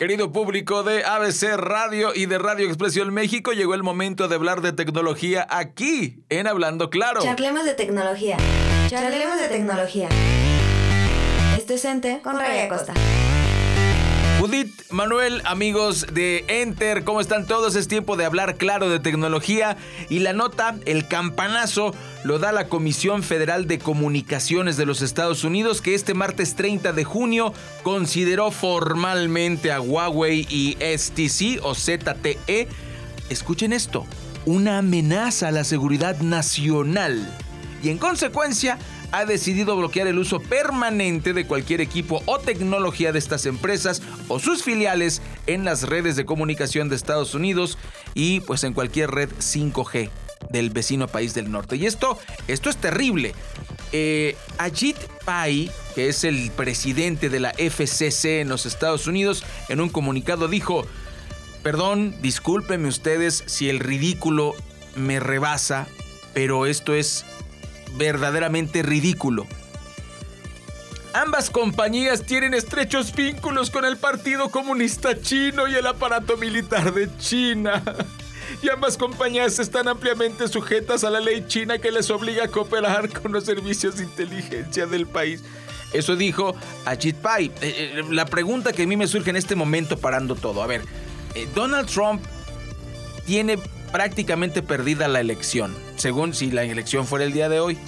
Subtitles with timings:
[0.00, 4.62] Querido público de ABC Radio y de Radio Expresión México, llegó el momento de hablar
[4.62, 7.20] de tecnología aquí, en Hablando Claro.
[7.20, 8.38] Charlemos de tecnología.
[8.88, 10.08] Charlemos de tecnología.
[11.54, 12.94] Esto es Ente con Raya Costa.
[14.40, 17.76] Judith, Manuel, amigos de Enter, ¿cómo están todos?
[17.76, 19.76] Es tiempo de hablar claro de tecnología
[20.08, 21.92] y la nota, el campanazo,
[22.24, 26.94] lo da la Comisión Federal de Comunicaciones de los Estados Unidos que este martes 30
[26.94, 27.52] de junio
[27.82, 32.66] consideró formalmente a Huawei y STC o ZTE,
[33.28, 34.06] escuchen esto,
[34.46, 37.30] una amenaza a la seguridad nacional
[37.82, 38.78] y en consecuencia
[39.12, 44.38] ha decidido bloquear el uso permanente de cualquier equipo o tecnología de estas empresas o
[44.38, 47.78] sus filiales en las redes de comunicación de Estados Unidos
[48.14, 50.10] y pues en cualquier red 5G
[50.50, 51.76] del vecino país del norte.
[51.76, 53.34] Y esto, esto es terrible.
[53.92, 59.80] Eh, Ajit Pai, que es el presidente de la FCC en los Estados Unidos, en
[59.80, 60.86] un comunicado dijo,
[61.62, 64.54] perdón, discúlpenme ustedes si el ridículo
[64.96, 65.86] me rebasa,
[66.32, 67.24] pero esto es
[67.96, 69.46] verdaderamente ridículo.
[71.12, 77.08] Ambas compañías tienen estrechos vínculos con el Partido Comunista Chino y el aparato militar de
[77.18, 77.82] China.
[78.62, 83.08] Y ambas compañías están ampliamente sujetas a la ley china que les obliga a cooperar
[83.08, 85.42] con los servicios de inteligencia del país.
[85.92, 87.46] Eso dijo Ajit Pai.
[87.46, 90.62] Eh, eh, la pregunta que a mí me surge en este momento parando todo.
[90.62, 90.82] A ver,
[91.34, 92.22] eh, Donald Trump
[93.24, 93.58] tiene
[93.92, 97.78] prácticamente perdida la elección, según si la elección fuera el día de hoy.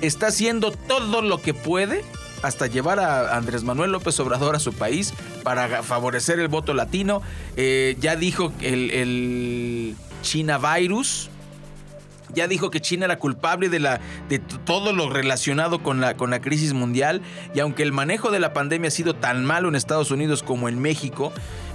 [0.00, 2.04] Está haciendo todo lo que puede
[2.42, 7.22] hasta llevar a Andrés Manuel López Obrador a su país para favorecer el voto latino.
[7.56, 11.30] Eh, ya dijo el, China Virus,
[12.34, 16.30] ya dijo que China era culpable de, la, de todo lo relacionado con la, con
[16.30, 17.22] la crisis mundial
[17.54, 20.68] y aunque el manejo de la pandemia ha sido tan malo en Estados Unidos como
[20.68, 21.32] en México,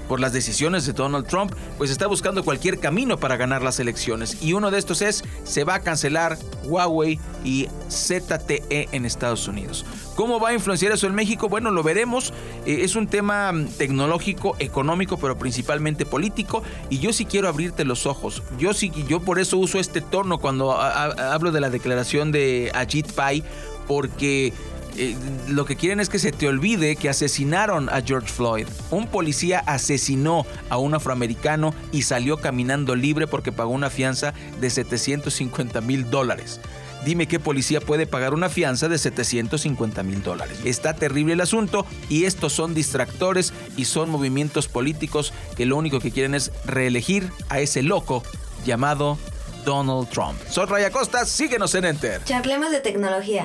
[0.07, 4.41] por las decisiones de Donald Trump, pues está buscando cualquier camino para ganar las elecciones.
[4.41, 9.85] Y uno de estos es, se va a cancelar Huawei y ZTE en Estados Unidos.
[10.15, 11.49] ¿Cómo va a influenciar eso en México?
[11.49, 12.33] Bueno, lo veremos.
[12.65, 16.63] Eh, es un tema mm, tecnológico, económico, pero principalmente político.
[16.89, 18.43] Y yo sí quiero abrirte los ojos.
[18.59, 23.11] Yo sí, yo por eso uso este tono cuando hablo de la declaración de Ajit
[23.13, 23.43] Pai,
[23.87, 24.53] porque
[24.97, 25.15] eh,
[25.47, 28.67] lo que quieren es que se te olvide que asesinaron a George Floyd.
[28.89, 34.69] Un policía asesinó a un afroamericano y salió caminando libre porque pagó una fianza de
[34.69, 36.59] 750 mil dólares.
[37.05, 40.59] Dime qué policía puede pagar una fianza de 750 mil dólares.
[40.65, 45.99] Está terrible el asunto y estos son distractores y son movimientos políticos que lo único
[45.99, 48.23] que quieren es reelegir a ese loco
[48.65, 49.17] llamado
[49.65, 50.37] Donald Trump.
[50.47, 52.23] Soy Raya Costa, síguenos en Enter.
[52.23, 53.43] Charlemos de tecnología.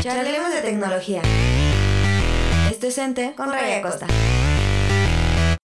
[0.00, 1.22] Charlemos de tecnología.
[2.70, 4.06] Esto es Ente con Raya Costa.